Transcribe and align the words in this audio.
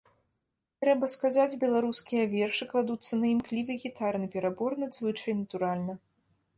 Трэба 0.83 1.09
сказаць, 1.15 1.57
беларускія 1.65 2.23
вершы 2.33 2.69
кладуцца 2.73 3.13
на 3.23 3.27
імклівы 3.35 3.73
гітарны 3.87 4.27
перабор 4.39 4.71
надзвычай 4.85 5.33
натуральна. 5.45 5.93